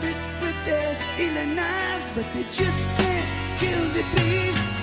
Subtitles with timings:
[0.00, 1.54] They stab it with their stealing
[2.14, 4.77] but they just can't kill the beast.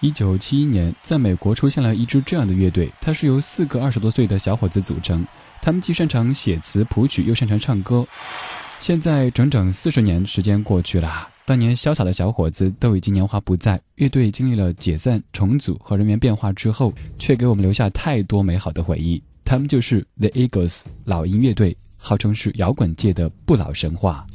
[0.00, 5.22] 一九七一年，在美国出现了一支这样的乐队，它是由四个二十多岁的小伙子组成，
[5.60, 8.06] 他们既擅长写词谱曲，又擅长唱歌。
[8.80, 19.22] 现在整整四十年时间过去了，当年潇洒的小伙子都已经年华不在，乐队经历了解散、重组和人员变化之后，却给我们留下太多美好的回忆。
[19.44, 24.26] 他们就是 The Eagles 老鹰乐队，号称是摇滚界的不老神话。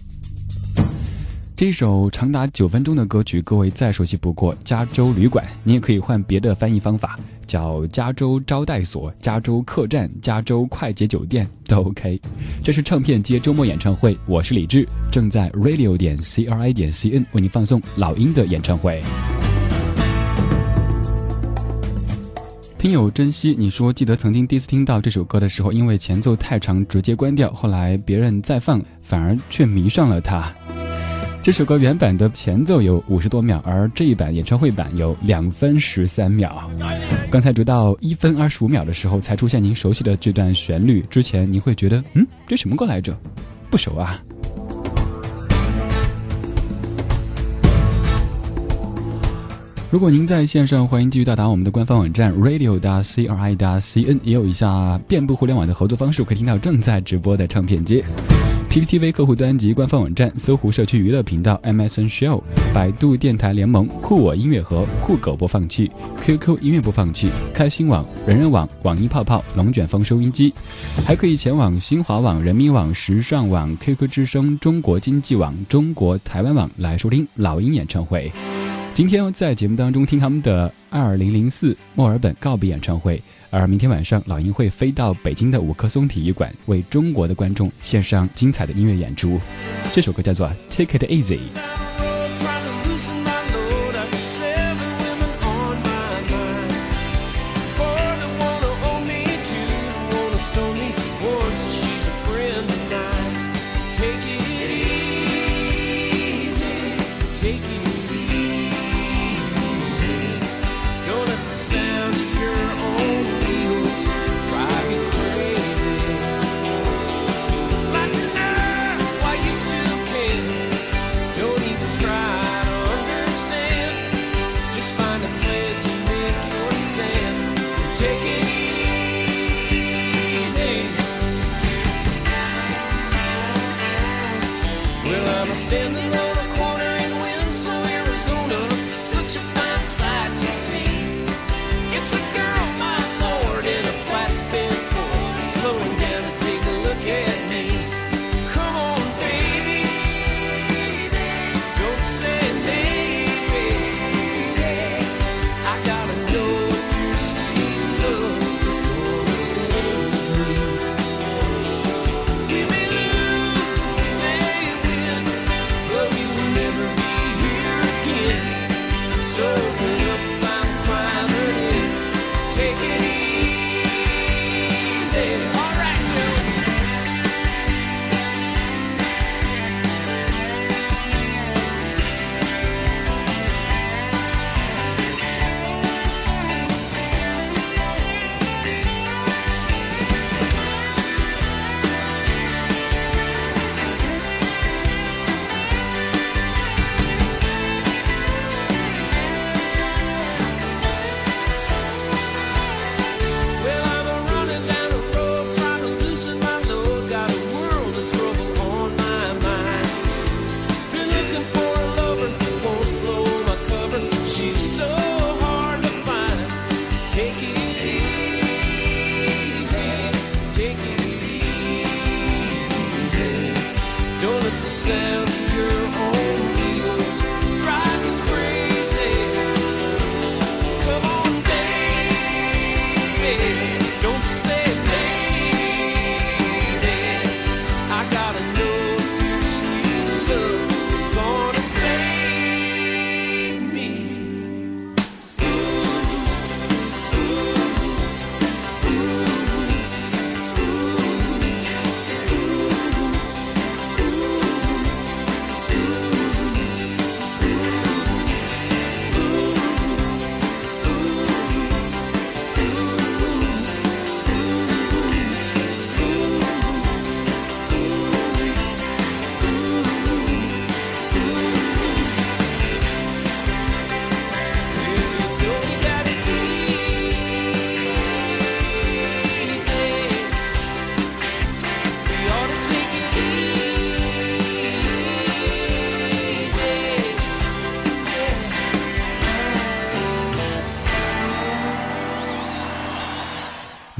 [1.57, 7.15] 这首长达九分钟的歌曲，各位再熟悉不过《加州旅馆》，你也可以换别的翻译方法，
[7.47, 12.19] 叫加州招待所、加州客栈、加州快捷酒店都 OK。
[12.61, 19.01] 这是唱片街周末演唱会，我是李志，正在 radio 点 c r i 点 c n 为您放送老鹰的演唱会。
[22.77, 30.53] 听友珍惜，你说记得曾经第一次听到这首歌的时候，因为前奏太长，直接关掉，后来别人再放，反而却迷上了它。
[31.45, 36.67] 这首歌原版的前奏有五十多秒，而这一版演唱会版有两分十三秒。
[37.29, 41.05] 刚才直到一分二十五秒的时候，才出现您熟悉的这段旋律。
[41.07, 43.15] 之前您会觉得，嗯，这什么歌来着？
[43.69, 44.19] 不熟啊。
[49.91, 58.03] 如果您在线上，欢迎继续到达我们的官方网站 radio.cri.cn，也有以下遍布互联网的合作方式，可以听到正在直播的唱片街
[58.75, 65.89] ：PPTV 客户端及官方网站、搜狐社区娱乐频道、MSN Show、百度电台联盟、酷我音乐盒、酷狗播放器、
[66.21, 70.53] QQ 音乐播放器、开心网、人人网、网易泡泡、龙卷风收音机，
[71.05, 78.29] 还可以前往新华网、人民网、时尚网、QQ 之声、中国经济网、中国台湾网来收听老鹰演唱会。
[78.93, 83.21] 今天在节目当中听他们的二零零四墨尔本告别演唱会，
[83.57, 89.39] 而明天晚上老鹰会飞到北京的五棵松体育馆，为中国的观众献上精彩的音乐演出。
[89.93, 91.37] 这首歌叫做《Take It Easy》。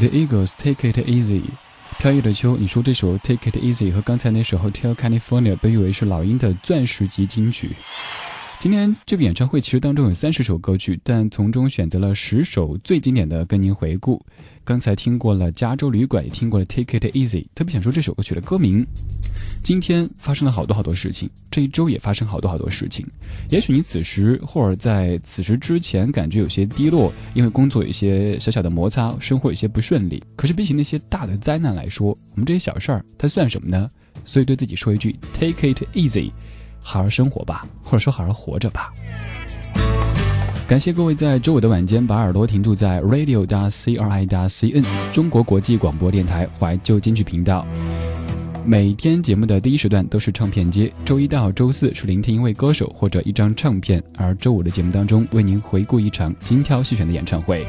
[0.06, 1.42] The Eagles Take It Easy，
[1.98, 2.56] 飘逸的秋。
[2.58, 7.72] 你说这首 Take It Easy 和刚才那首 Hotel California 被誉为是老鹰的钻石级金曲。
[8.66, 14.20] 今天这个演唱会其实当中有三十首歌曲，但从中选择了十首最经典的跟您回顾。
[14.64, 18.84] 刚才听过了《加州旅馆》，也听过了《Take It Easy》，特别想说这首歌曲的歌名。
[19.62, 23.06] 今天发生了好多好多事情，这一周也发生好多好多事情。
[23.52, 30.24] 也许你此时或者在此时之前感觉有些低落，因为工作有一些小小的摩擦，生活有些不顺利。
[30.36, 33.88] 可是比起那些大的灾难来说，我们这些小事儿它算什么呢？
[34.26, 36.32] 所以对自己说一句：Take it easy，
[36.88, 38.94] 好好生活吧，或者说好好活着吧。
[40.68, 47.66] 感谢各位在周五的晚间把耳朵停驻在 radio 加 c r i 加 c n 中国国际广播电台怀旧金曲频道。
[48.64, 57.66] 每天节目的第一时段都是唱片街，周一到周四是聆听一位歌手或者一张唱片，而周五的节目当中为您回顾一场精挑细选的演唱会。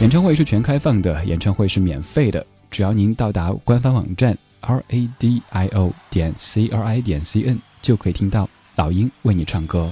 [0.00, 9.88] 演唱会是全开放的，演唱会是免费的，只要您到达官方网站 r a d i o 点 c r i 点 c n 就可以听到老鹰为你唱歌。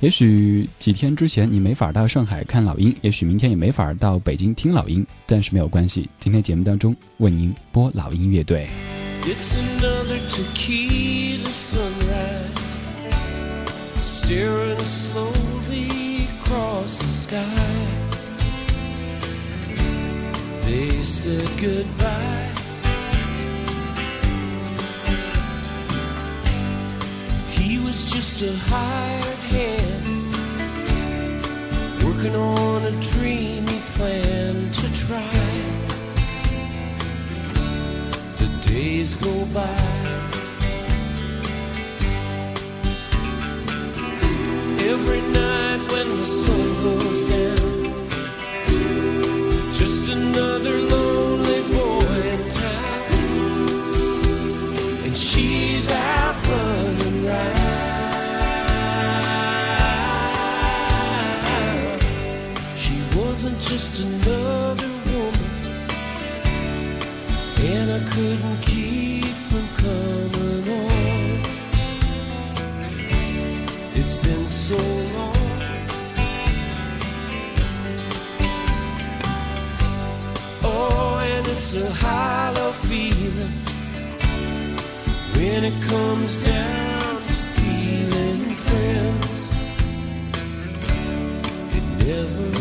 [0.00, 8.66] 也许几天之前你没法到上海看老鹰，也许明天也没法到北京听老鹰，但是没有关系，今天节目当中为您播老鹰乐队。
[9.22, 12.80] It's another tequila sunrise,
[14.00, 17.44] staring slowly across the sky.
[20.66, 22.49] They said goodbye.
[28.00, 30.32] Was just a hired hand,
[32.02, 35.36] working on a dream he planned to try
[38.38, 39.90] the days go by.
[44.92, 47.84] every night when the sun goes down.
[49.74, 50.89] Just another
[63.70, 65.50] just another woman.
[67.62, 71.40] And I couldn't keep from coming on.
[73.94, 75.36] It's been so long.
[80.64, 83.54] Oh, and it's a hollow feeling
[85.36, 89.42] when it comes down to dealing friends.
[91.76, 92.59] It never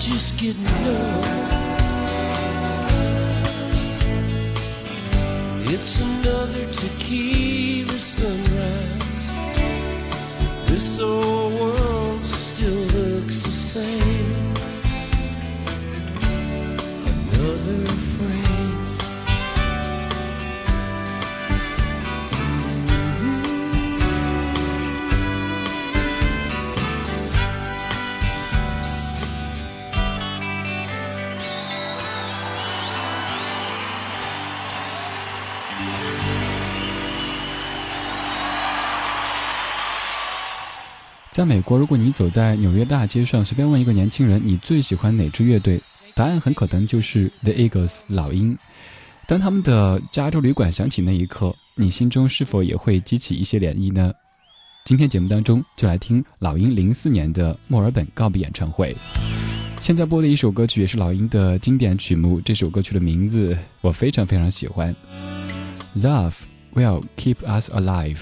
[0.00, 1.24] just getting numb.
[5.66, 9.30] It's another tequila sunrise.
[10.70, 14.09] This old world still looks the same.
[41.30, 45.80] 在美国，如果你走在纽约大街上，随便问一个年轻人你最喜欢哪支乐队，
[46.12, 48.58] 答案很可能就是 The Eagles 老鹰。
[49.28, 54.12] 当他们的加州旅馆响起那一刻，你心中是否也会激起一些涟漪呢？
[54.84, 58.92] 今天节目当中就来听老鹰零四年的墨尔本告别演唱会。
[59.80, 64.92] 现在播的一首歌曲也是老鹰的经典曲目，这首歌曲的名字我非常非常喜欢，
[66.02, 66.34] 《Love
[66.74, 68.16] Will Keep Us Alive》。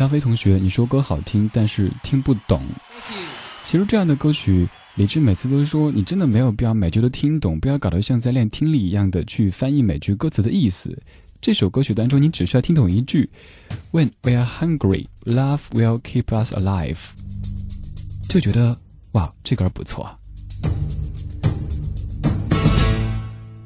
[0.00, 2.66] 加菲同学，你说歌好听，但是听不懂。
[3.62, 10.98] 其实这样的歌曲，李志每次都说你真的没有必要每句都听懂，不要搞得像在练听力一样的去翻译每句歌词的意思。
[11.42, 13.28] 这首歌曲当中，你只需要听懂一句
[13.92, 16.96] ：“When we are hungry, love will keep us alive。”
[18.26, 18.78] 就觉得
[19.12, 20.18] 哇，这歌不错。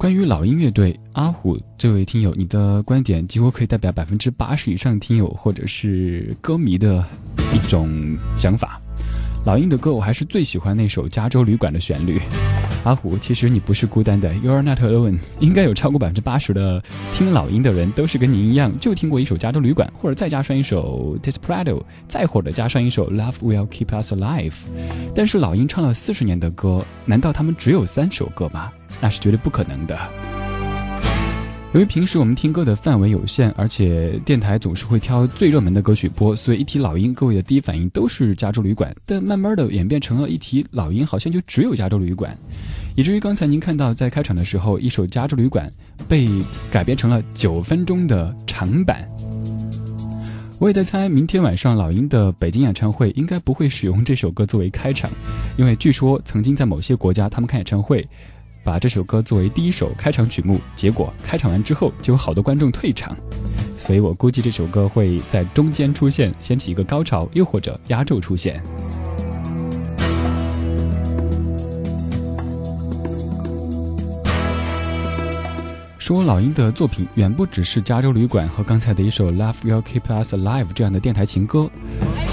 [0.04, 7.02] 关于老鹰乐队，阿虎这位听友，你的观点几乎可以代表百分之八十以上听友或者是歌迷的
[7.54, 8.78] 一种想法。
[9.46, 12.20] 老鹰的歌，我还是最喜欢那首《加州旅馆》的旋律。
[12.84, 15.18] 阿虎，其实你不是孤单的，You're not alone。
[15.40, 24.50] 应该有超过百分之八十的听老鹰的人都是跟您一样，就听过一首《加州旅馆》，或者再加上一首《Desperado》，再或者加上一首《Love Will Keep Us Alive》。
[25.14, 28.70] 但是老鹰唱了四十年的歌，难道他们只有三首歌吗？
[29.00, 29.98] 那是绝对不可能的。
[31.72, 38.92] 由于平时我们听歌的范围有限，而且电台总是会挑最热门的歌曲播，所以一提老鹰，各位的第一反应都是《加州旅馆》。
[39.04, 42.32] 但慢慢的演变成了一提老鹰，好像就只有《加州旅馆》，
[42.94, 45.68] 以至于刚才您看到在开场的时候，一首《加州旅馆》
[46.06, 46.28] 被
[46.70, 49.04] 改编成了九分钟的长版。
[50.60, 55.10] 我也在猜，明天晚上老鹰的北京演唱会应该不会使用这首歌作为开场，
[55.56, 58.06] 因为据说曾经在某些国家，他们看演唱会。
[58.64, 63.14] 把这首歌作为第一首开场曲目，结果开场完之后就有好多观众退场，
[63.76, 68.60] 所以我估计这首歌会在中间出现，掀起一个高潮，又或者压轴出现。
[75.98, 81.70] 说老鹰的作品远不只是《加州旅馆》和刚才的一首《Love Will Keep Us Alive》这样的电台情歌。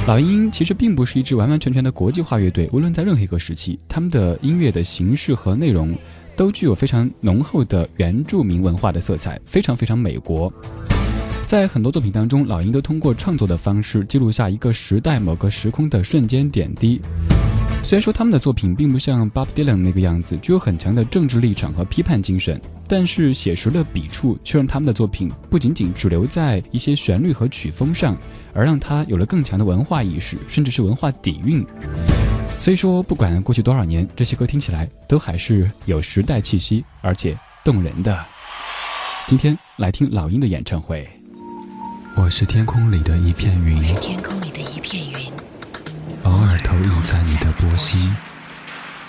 [0.06, 5.96] 老鹰其实并不是一支完完全全的国际化乐队，无论在任何一个时期，他们的音乐的形式和内容
[6.36, 10.52] 都具有非常浓厚的原住民文化的色彩，非常非常美国。
[11.46, 17.02] 在很多作品当中，老鹰都通过创作的方式记录下一个时代、某个时空的瞬间点滴。
[17.84, 28.16] 虽然说他们的作品并不像 Bob Dylan 那个样子，具有很强的政治立场和批判精神，但是写实的笔触却让他们的作品不仅仅只留在一些旋律和曲风上，
[28.54, 31.66] 而让它有了更强的文化意识，甚至是文化底蕴。
[32.62, 38.24] 所以说，不管过去多少年，这些歌听起来都还是有时代气息，而且动人的。
[39.26, 41.10] 今天来听老鹰的演唱会。
[42.16, 45.34] 我是天空里的一片云，我是天空里的一片云，
[46.22, 48.16] 偶尔投影在你的波心。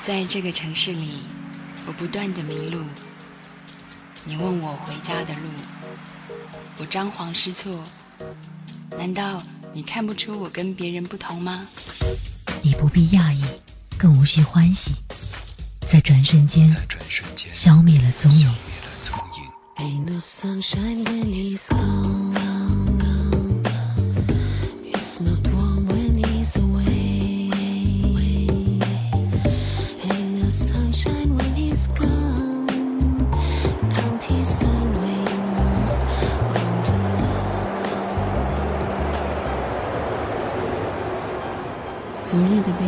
[0.00, 1.18] 在这个城市里，
[1.86, 2.82] 我不断的迷路。
[4.24, 6.34] 你问我回家的路，
[6.78, 7.84] 我张皇失措。
[8.96, 9.36] 难道
[9.74, 11.66] 你看不出我跟别人不同吗？
[12.62, 13.42] 你不必讶异，
[13.96, 14.94] 更无需欢喜，
[15.88, 18.52] 在转瞬间转瞬间消灭了踪影。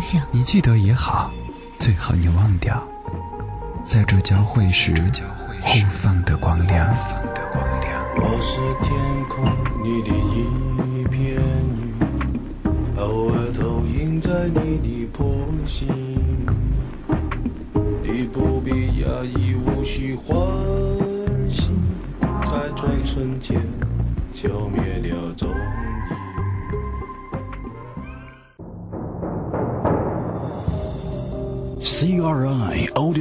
[0.00, 1.30] 想你记得也好，
[1.78, 2.82] 最好你忘掉。
[3.82, 8.02] 在这交汇时，交汇时，放的光亮，放的光亮。
[8.16, 8.96] 我是天
[9.28, 9.44] 空，
[9.84, 11.36] 你的一片
[11.76, 11.92] 云，
[12.96, 15.26] 偶尔投影在你的波
[15.66, 15.86] 心。
[18.02, 20.36] 你不必压抑，无需欢
[21.50, 21.68] 喜，
[22.22, 23.60] 在转瞬间
[24.32, 25.14] 消灭掉。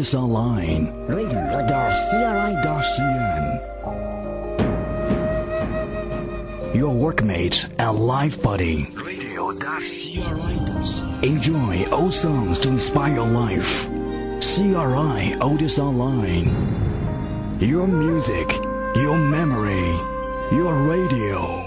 [0.10, 0.92] us online.
[1.08, 1.76] Radar.cri.cn.
[6.76, 8.88] Your workmates and life buddy.
[11.22, 13.88] Enjoy old songs to inspire your life.
[14.42, 17.58] CRI Otis Online.
[17.60, 18.50] Your music,
[18.96, 19.90] your memory,
[20.52, 21.59] your radio.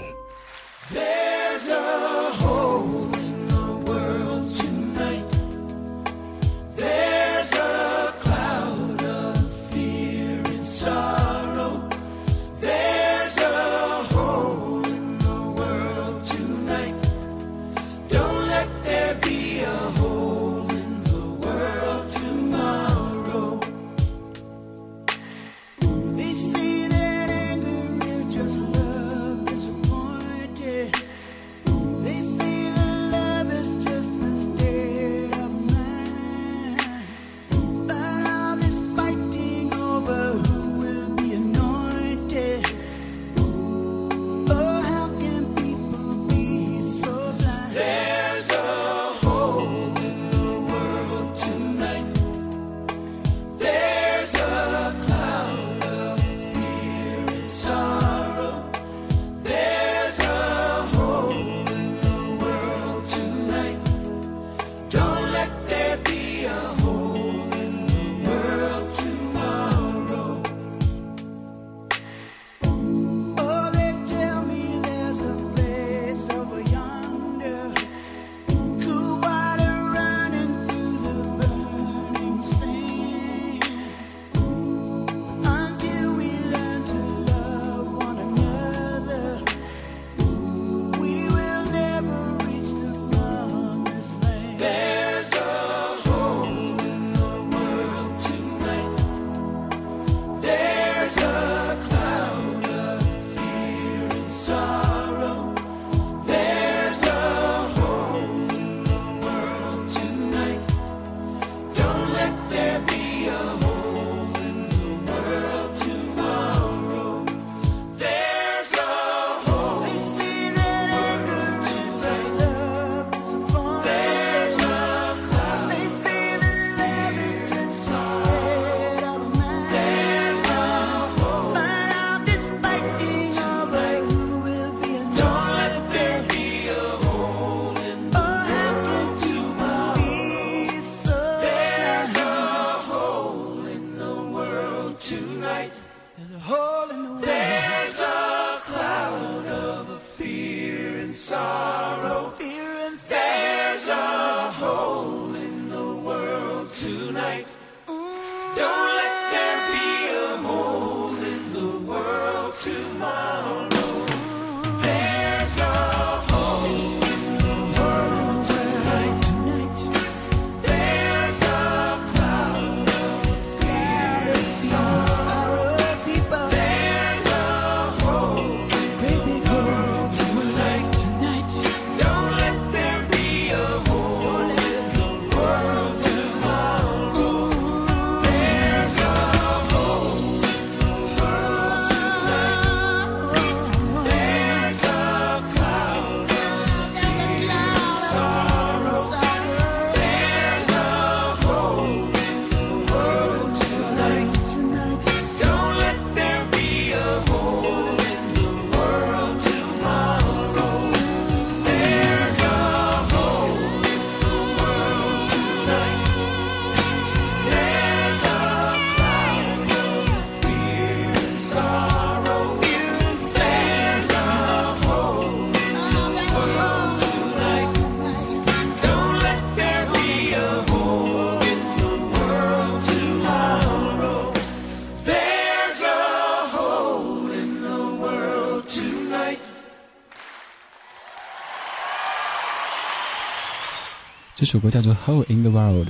[244.53, 245.89] 首歌叫做《Hole in the World》。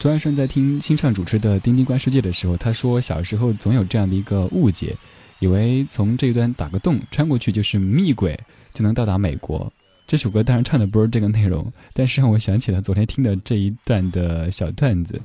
[0.00, 4.96] 突安顺在听新唱主持的《丁丁观世界》的时候，他说小时候总有这样的一个误解，
[5.38, 8.36] 以为从这一端打个洞穿过去就是密轨，
[8.74, 9.72] 就能到达美国。
[10.08, 15.16] 这首歌当然唱的不是这个内容，但是让我想起了昨天听的这一段的小段子。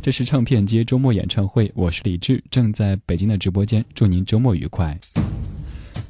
[0.00, 4.96] 这是唱片街周末演唱会，我是李志，正在北京的直播间，祝您周末愉快。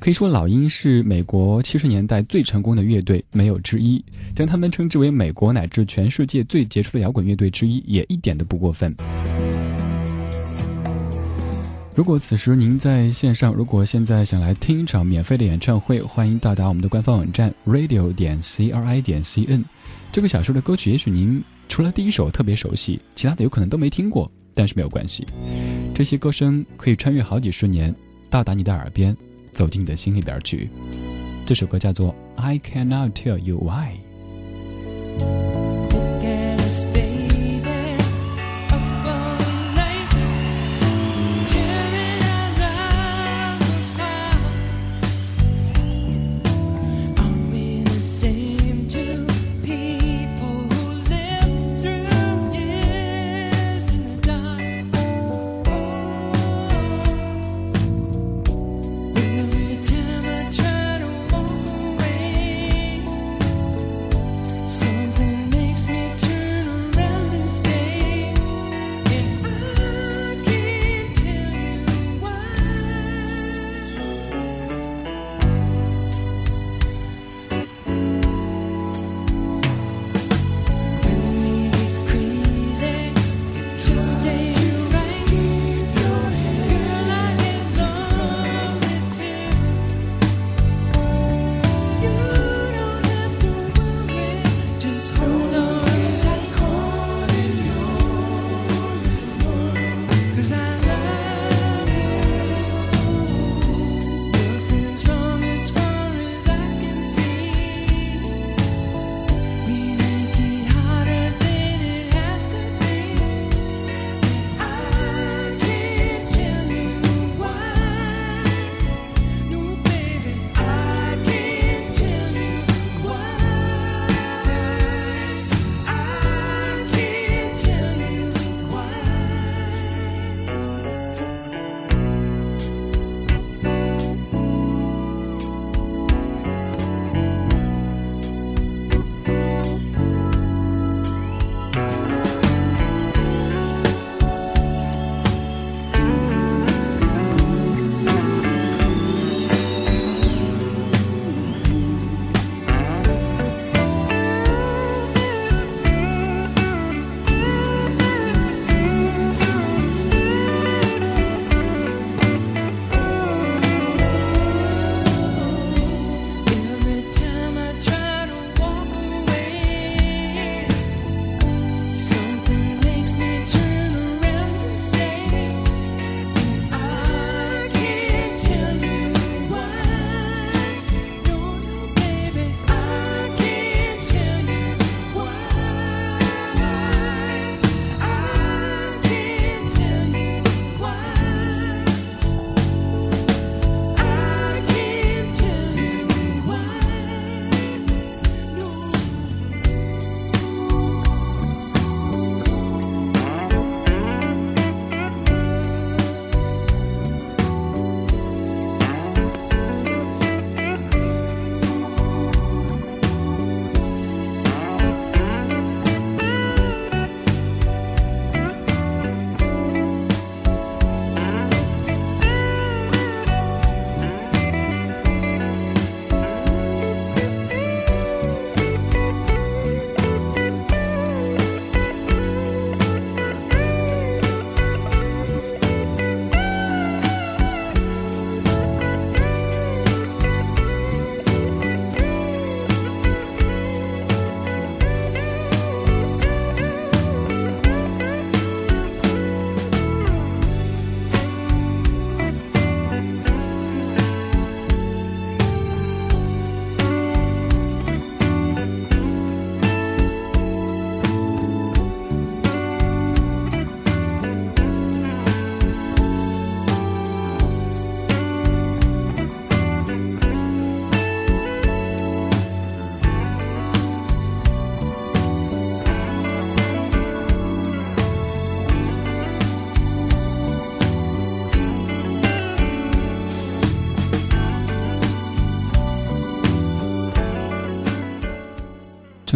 [0.09, 4.03] 可以说，老鹰是美国七十年代最成功的乐队，没有之一。
[4.35, 8.97] 将他们称之为美国乃至全世界最杰出的摇滚乐队之一，也一点都不过分。
[11.95, 19.63] 如果此时您在线上，如果现在想来听一场免费的演唱会，欢迎到达我们的官方网站 radio 点 c r i 点 c n。
[20.11, 25.27] 这个小说的歌曲，也许您除了第一首特别熟悉，其他的有可能都没听过，但是没有关系。
[25.95, 27.95] 这些歌声可以穿越好几十年，
[28.31, 29.15] 到达你的耳边。
[29.59, 30.71] 走进你的心里边去。
[31.45, 33.99] 这首歌叫做《I Cannot Tell You Why》。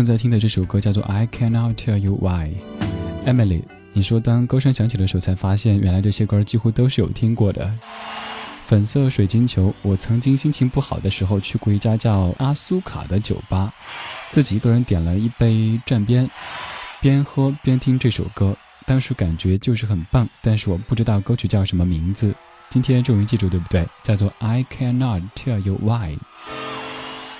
[0.03, 2.51] 正在听的这首歌叫做《I Cannot Tell You Why》。
[3.25, 7.73] Emily，你说当歌声响起的时候，才发现原来这些歌几乎都是有听过的。
[8.67, 13.73] 粉色水晶球，我曾经心情不好的时候去过一家叫阿苏卡的酒吧，
[14.29, 16.29] 自己一个人点了一杯站边，
[17.01, 22.35] 边喝边听这首歌，当时感觉就是很棒，但是我不知道歌曲叫什么名字。
[22.71, 23.87] 今天终于记住，对不对？
[24.03, 26.17] 叫做《I Cannot Tell You Why》。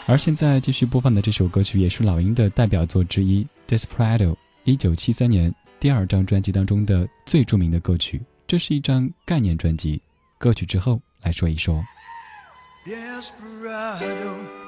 [0.07, 3.47] 而现在继续播放的这首歌曲也是老鹰的代表作之一，
[3.77, 4.33] 《Desperado》，
[4.65, 8.21] 一九七三年第二张专辑当中的最著名的歌曲。
[8.47, 10.03] 这是一张概念专辑。
[10.39, 11.83] 歌曲之后来说一说。
[12.85, 14.62] Desperado,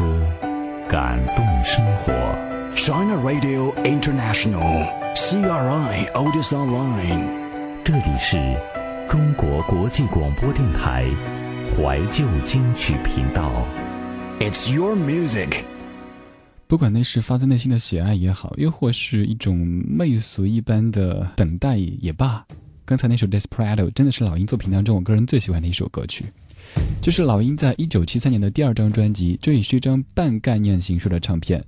[0.00, 0.06] 歌，
[0.88, 2.12] 感动生活。
[2.74, 7.28] China Radio International, CRI Otis Online.
[7.84, 8.38] 这里是
[9.10, 11.04] 中国国际广播电台
[11.76, 13.52] 怀旧金曲频道。
[14.38, 15.64] It's your music.
[16.66, 22.42] 不管那是发自内心的喜爱也好，又或是一种媚俗一般的等待也罢，
[22.86, 26.24] 刚才那首《Desperado》真的是老鹰作品当中我个人最喜欢的一首歌曲。
[27.02, 31.64] 这是老鹰在一九七三年的第二张专辑，这也是一张半概念形式的唱片。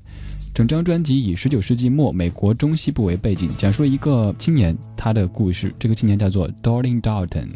[0.55, 5.73] 整张专辑以十九世纪末美国中西部为背景，讲述一个青年他的故事。
[5.79, 7.49] 这个青年叫做 Dorling Dalton。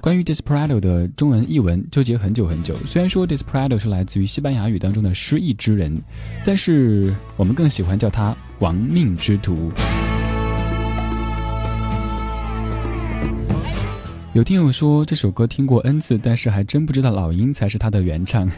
[0.00, 2.76] 关于 Desperado 的中文译文纠结很久很久。
[2.86, 6.00] 虽然说 Desperado 是来自于西班牙语当中的失意之人，
[6.44, 9.72] 但是我们更喜欢叫他亡命之徒。
[14.34, 18.50] 有听友说这首歌听过 N 次，但是还真不知道老鹰才是他的原唱。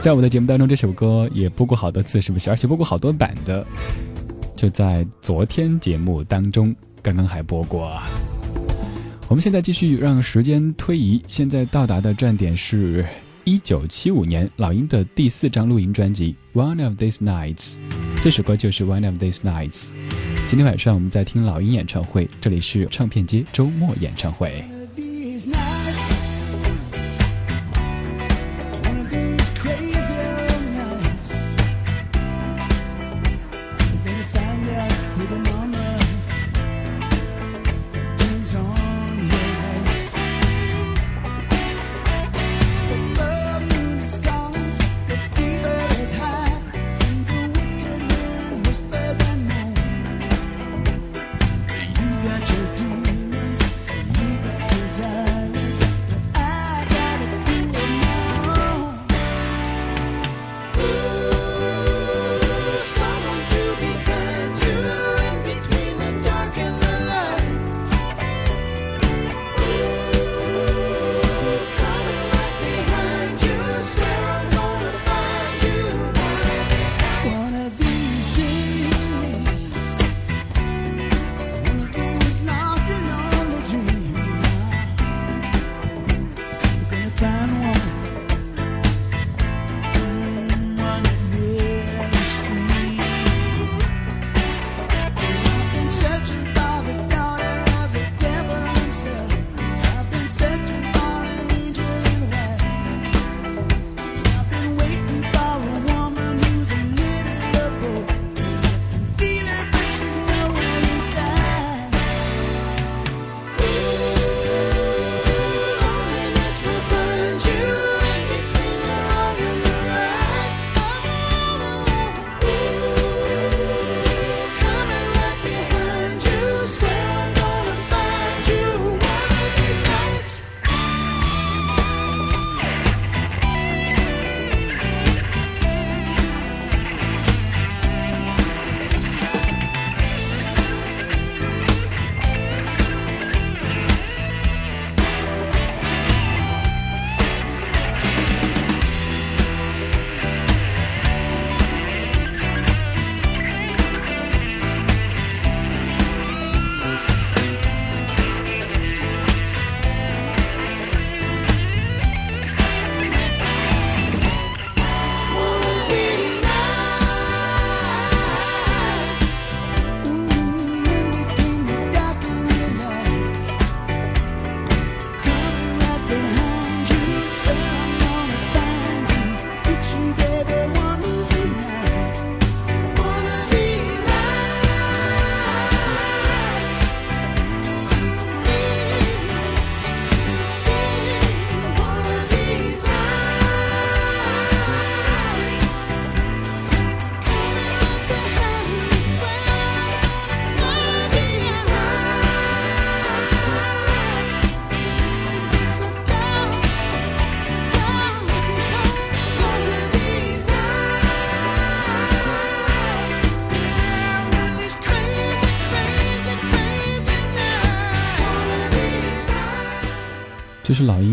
[0.00, 2.48] 在我的节目当中，这首歌也播过好多次，是不是？
[2.48, 3.62] 而且播过好多版的。
[4.56, 8.00] 就在昨天节目当中，刚刚还播过。
[9.28, 13.04] 我们现在继续让时间推移，现在到达的站点是
[13.44, 17.74] 一九七五年老鹰的第四张录音专辑《One of These Nights》，
[18.22, 19.88] 这首歌就是《One of These Nights》。
[20.46, 24.64] 今天晚上我们在听老鹰演唱会，这里是唱片街周末演唱会。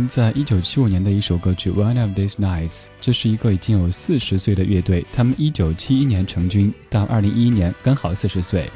[0.09, 2.83] 在一九七五年的一首歌曲《One of These Nights》。
[2.99, 8.67] 这是一个已经有四十岁的乐队，他们一九七一年成军，到二零一一年刚好四十岁。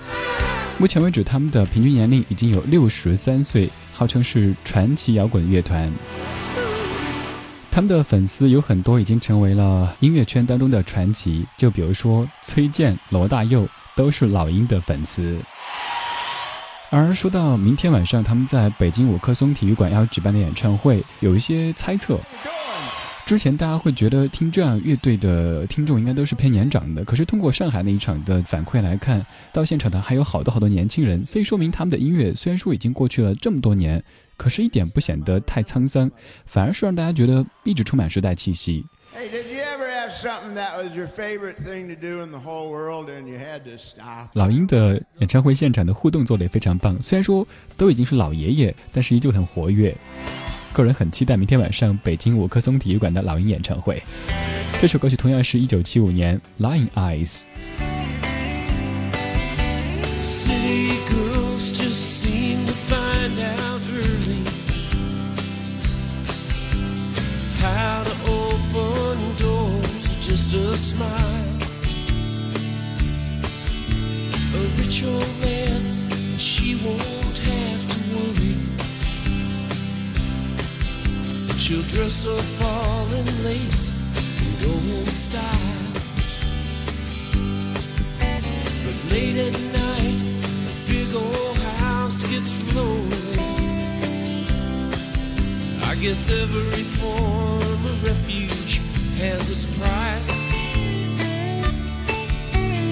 [0.77, 5.91] 目前为止，他们的平均年龄已经有六十三岁，号称是传奇摇滚乐团。
[7.71, 15.35] 他们的粉丝有很多已经成为了音乐圈当中的传奇，就比如说崔健、罗大佑都是老鹰的粉丝。
[16.93, 22.19] 而说到明天晚上他们在北京五棵松体育馆要举办的演唱会，有一些猜测。
[23.25, 34.03] 之前大家会觉得听这样乐队的听众应该都是偏年长的，可是通过上海那一场的反馈来看，到现场的还有好多好多年轻人，所以说明他们的音乐虽然说已经过去了这么多年，
[34.37, 36.11] 可是一点不显得太沧桑，
[36.45, 38.85] 反而是让大家觉得一直充满时代气息。
[44.33, 47.47] 老鹰的演唱会现场的互动做得也非常棒，虽然说
[47.77, 49.95] 都已经是老爷爷，但是依旧很活跃。
[50.73, 54.01] 个人很期待明天晚上北京五棵松体育馆的老鹰演唱会。
[54.81, 57.41] 这首歌曲同样是一九七五年《Lying Eyes》。
[70.53, 71.57] Just a smile.
[74.53, 75.81] A rich old man,
[76.37, 78.55] she won't have to worry.
[81.57, 83.93] She'll dress up all in lace
[84.43, 85.91] and go in style.
[88.85, 90.19] But late at night,
[90.67, 93.39] the big old house gets lonely.
[95.89, 98.82] I guess every form of refuge
[99.17, 100.31] has its price.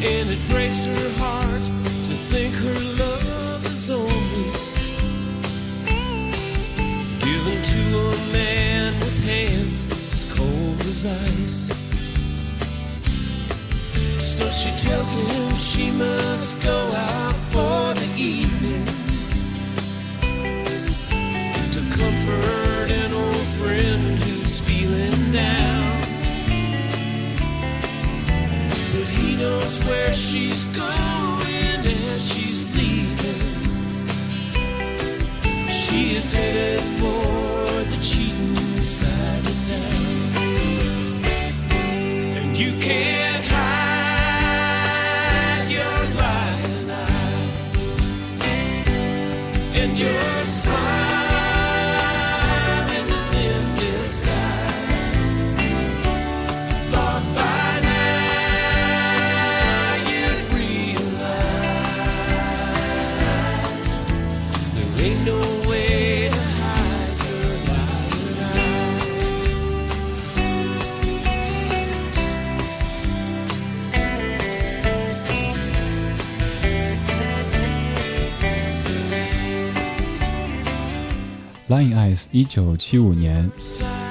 [0.03, 4.51] And it breaks her heart to think her love is only
[7.19, 11.71] given to a man with hands as cold as ice.
[14.19, 18.85] So she tells him she must go out for the evening
[21.71, 25.60] to comfort an old friend who's feeling down.
[29.71, 33.41] Knows where she's going and she's leaving.
[35.69, 37.30] She is headed for
[81.71, 83.49] Lying Eyes，一九七五年，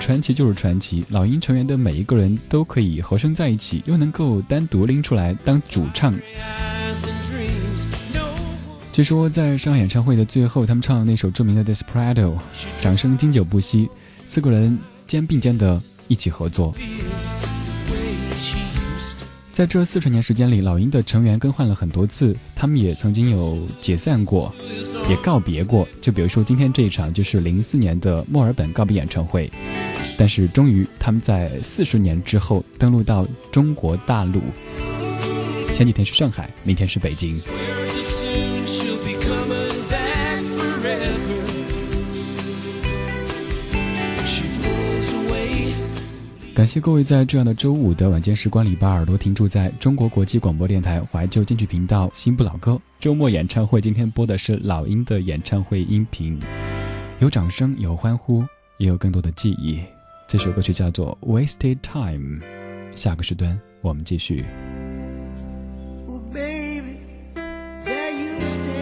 [0.00, 1.04] 传奇就是传奇。
[1.10, 6.14] 老鹰成员的每一个人都可以合声在一起，又能够单独拎出来当主唱。
[8.90, 12.34] 据说在上海演唱会的最后，他们唱了那首著名的《Desperado》，
[12.78, 13.90] 掌声经久不息，
[14.24, 16.74] 四个人肩并肩的一起合作。
[19.60, 24.50] 在这四十年时间里，老鹰的成员更换了很多次，他们也曾经有解散过，
[25.06, 25.86] 也告别过。
[26.00, 29.52] 就比如说今天这一场，就是零四年的墨尔本告别演唱会。
[30.16, 34.40] 但是终于，他们在四十年之后登陆到中国大陆。
[35.74, 37.38] 前几天是上海，明天是北京。
[46.52, 53.80] 感谢各位在这样的周五的晚间时光里把耳朵停驻在中国国际广播电台怀旧金曲频道新不老歌周末演唱会。
[53.80, 56.38] 今天播的是老鹰的演唱会音频，
[57.20, 58.44] 有掌声，有欢呼，
[58.78, 59.80] 也有更多的记忆。
[60.28, 62.40] 这首歌曲叫做《Wasted Time》。
[62.94, 64.44] 下个时段我们继续。
[66.08, 66.98] Oh, baby,
[67.84, 68.79] there you stay.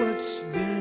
[0.00, 0.79] What's been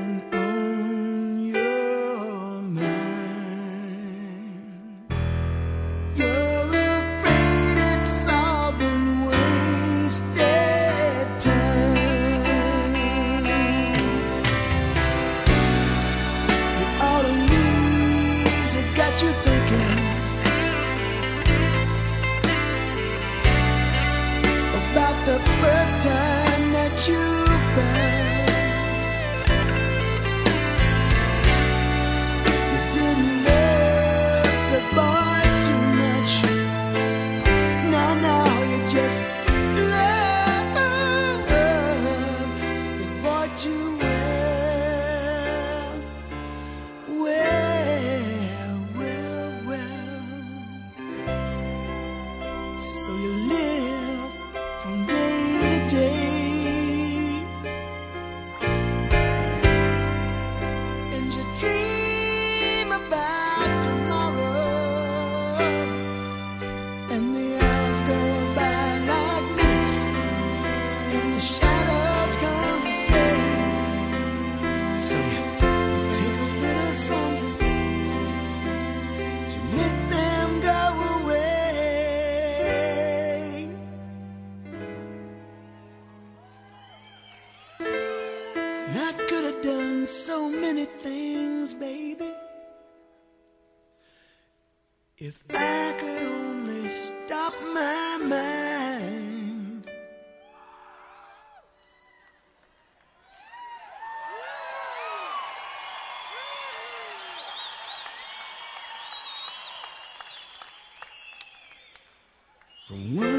[112.89, 113.38] Someone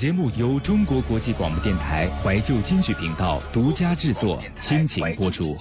[0.00, 5.54] 节目由中国国际广播电台怀旧京剧频道独家制作亲情播出。